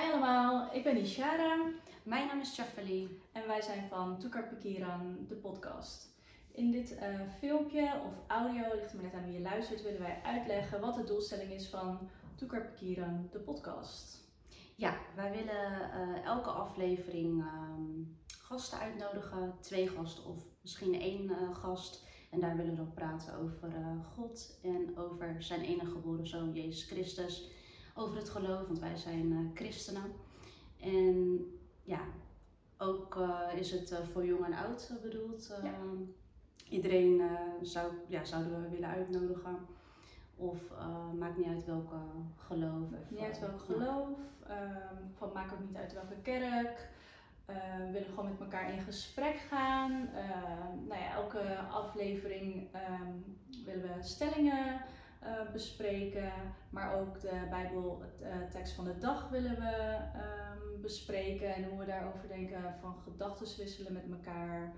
Hi 0.00 0.10
allemaal, 0.12 0.72
ik 0.72 0.82
ben 0.82 0.96
Ishara 0.96 1.72
Mijn 2.02 2.26
naam 2.26 2.40
is 2.40 2.54
Chaffali. 2.54 3.20
en 3.32 3.46
wij 3.46 3.62
zijn 3.62 3.88
van 3.88 4.18
Toekar 4.18 4.48
Pikiran, 4.48 5.26
de 5.28 5.34
podcast. 5.34 6.08
In 6.52 6.70
dit 6.70 6.96
eh, 6.96 7.20
filmpje 7.38 8.00
of 8.06 8.12
audio, 8.26 8.74
ligt 8.74 8.90
er 8.90 8.94
maar 8.94 9.04
net 9.04 9.14
aan 9.14 9.24
wie 9.24 9.32
je 9.32 9.40
luistert, 9.40 9.82
willen 9.82 10.00
wij 10.00 10.20
uitleggen 10.24 10.80
wat 10.80 10.94
de 10.94 11.04
doelstelling 11.04 11.52
is 11.52 11.68
van 11.68 12.08
Toekar 12.34 12.66
Pikiran, 12.66 13.28
de 13.30 13.38
podcast. 13.38 14.28
Ja, 14.76 14.96
wij 15.16 15.30
willen 15.30 15.92
eh, 15.92 16.24
elke 16.24 16.50
aflevering 16.50 17.42
ehm, 17.42 18.02
gasten 18.42 18.78
uitnodigen. 18.78 19.54
Twee 19.60 19.88
gasten 19.88 20.24
of 20.24 20.42
misschien 20.62 21.00
één 21.00 21.30
eh, 21.30 21.54
gast. 21.54 22.04
En 22.30 22.40
daar 22.40 22.56
willen 22.56 22.70
we 22.70 22.76
dan 22.76 22.94
praten 22.94 23.38
over 23.38 23.72
God 24.14 24.58
en 24.62 24.98
over 24.98 25.36
zijn 25.38 25.60
enige 25.60 25.90
geboren 25.90 26.26
zoon 26.26 26.52
Jezus 26.52 26.84
Christus. 26.84 27.58
Over 28.00 28.16
het 28.16 28.28
geloof, 28.28 28.66
want 28.66 28.78
wij 28.78 28.96
zijn 28.96 29.32
eh, 29.32 29.56
christenen. 29.62 30.12
En 30.80 31.44
ja, 31.82 32.00
ook 32.78 33.16
eh, 33.16 33.58
is 33.58 33.70
het 33.70 33.90
eh, 33.90 33.98
voor 34.12 34.24
jong 34.24 34.44
en 34.44 34.52
oud 34.52 34.92
bedoeld. 35.02 35.58
Ja. 35.62 35.72
Iedereen 36.68 37.22
zou, 37.62 37.92
ja, 38.08 38.24
zouden 38.24 38.62
we 38.62 38.68
willen 38.68 38.88
uitnodigen. 38.88 39.66
Of 40.36 40.58
maakt 41.18 41.36
niet 41.36 41.46
uit 41.46 41.64
welke 41.64 41.96
geloof. 42.36 42.92
of, 42.92 43.10
Niet 43.10 43.20
uit 43.20 43.40
welk 43.40 43.60
geloof, 43.60 44.18
ehm, 44.46 44.96
van 45.16 45.30
maakt 45.32 45.52
ook 45.52 45.68
niet 45.68 45.76
uit 45.76 45.92
welke 45.92 46.20
kerk. 46.22 46.88
Eh, 47.50 47.76
we 47.78 47.90
willen 47.92 48.08
gewoon 48.08 48.28
met 48.30 48.40
elkaar 48.40 48.72
in 48.72 48.80
gesprek 48.80 49.36
gaan. 49.36 50.08
Ehm, 50.14 50.86
nou 50.86 51.00
ja, 51.00 51.12
elke 51.14 51.58
aflevering 51.70 52.68
willen 53.64 53.82
we 53.82 54.02
stellingen 54.02 54.80
eh, 55.20 55.52
bespreken, 55.52 56.32
maar 56.70 57.00
ook 57.00 57.20
de 57.20 57.46
Bijbeltekst 57.50 58.50
tekst 58.50 58.74
van 58.74 58.84
de 58.84 58.98
dag 58.98 59.28
willen 59.28 59.56
we 59.56 59.98
ehm, 60.14 60.80
bespreken 60.80 61.54
en 61.54 61.64
hoe 61.64 61.78
we 61.78 61.84
daarover 61.84 62.28
denken 62.28 62.74
van 62.80 62.94
gedachten 63.04 63.58
wisselen 63.58 63.92
met 63.92 64.10
elkaar. 64.10 64.72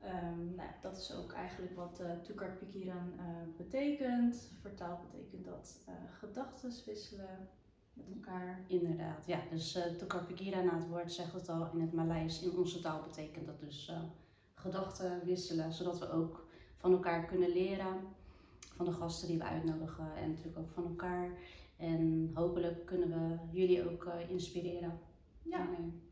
Ehm, 0.00 0.54
nou, 0.54 0.68
dat 0.80 0.96
is 0.96 1.14
ook 1.14 1.32
eigenlijk 1.32 1.76
wat 1.76 2.00
eh 2.00 2.10
Tukar 2.22 2.56
Pikiran 2.56 3.12
eh, 3.18 3.24
betekent. 3.56 4.50
Vertaald 4.60 5.10
betekent 5.10 5.44
dat 5.44 5.82
eh 5.86 5.94
gedachten 6.18 6.72
wisselen 6.86 7.48
met 7.92 8.06
elkaar. 8.14 8.60
Inderdaad, 8.66 9.26
ja. 9.26 9.40
Dus 9.50 9.76
uh, 9.76 9.84
Tukar 9.84 10.24
Pikira 10.24 10.60
na 10.60 10.74
het 10.74 10.88
woord 10.88 11.12
zegt 11.12 11.32
het 11.32 11.48
al 11.48 11.70
in 11.72 11.80
het 11.80 11.92
Maleis. 11.92 12.42
In 12.42 12.58
onze 12.58 12.80
taal 12.80 13.02
betekent 13.02 13.46
dat 13.46 13.60
dus 13.60 13.88
eh, 13.88 14.02
gedachten 14.54 15.24
wisselen, 15.24 15.72
zodat 15.72 15.98
we 15.98 16.10
ook 16.10 16.46
van 16.76 16.92
elkaar 16.92 17.24
kunnen 17.24 17.52
leren. 17.52 18.18
Van 18.80 18.88
de 18.88 18.94
gasten 18.98 19.28
die 19.28 19.38
we 19.38 19.44
uitnodigen 19.44 20.16
en 20.16 20.28
natuurlijk 20.28 20.58
ook 20.58 20.70
van 20.70 20.84
elkaar. 20.86 21.30
En 21.76 22.30
hopelijk 22.34 22.86
kunnen 22.86 23.08
we 23.08 23.36
jullie 23.58 23.90
ook 23.90 24.04
eh, 24.04 24.30
inspireren. 24.30 24.98
Ja. 25.42 25.66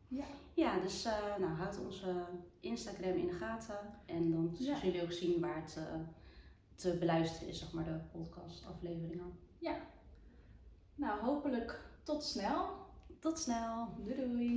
Ja. 0.08 0.25
Ja, 0.55 0.80
dus 0.80 1.05
eh, 1.05 1.36
nou, 1.38 1.52
houd 1.52 1.78
onze 1.84 2.25
Instagram 2.60 3.16
in 3.16 3.27
de 3.27 3.33
gaten. 3.33 3.78
En 4.06 4.30
dan 4.30 4.50
Ja. 4.52 4.64
zullen 4.64 4.80
jullie 4.83 5.02
ook 5.02 5.12
zien 5.12 5.41
waar 5.41 5.62
het 5.62 5.77
eh, 5.77 6.00
te 6.75 6.97
beluisteren 6.98 7.48
is, 7.48 7.58
zeg 7.58 7.72
maar, 7.72 7.84
de 7.84 8.00
podcastafleveringen. 8.12 9.38
Nou, 10.94 11.20
hopelijk 11.20 11.80
tot 12.03 12.25
snel. 12.25 12.66
Tot 13.19 13.38
snel! 13.38 13.88
Doei 13.97 14.14
doei! 14.14 14.56